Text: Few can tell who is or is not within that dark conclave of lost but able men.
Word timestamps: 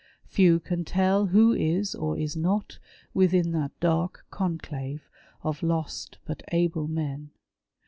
Few 0.25 0.59
can 0.59 0.83
tell 0.83 1.27
who 1.27 1.53
is 1.53 1.93
or 1.93 2.17
is 2.17 2.35
not 2.35 2.79
within 3.13 3.51
that 3.51 3.71
dark 3.79 4.25
conclave 4.31 5.07
of 5.43 5.61
lost 5.61 6.17
but 6.25 6.41
able 6.51 6.87
men. 6.87 7.29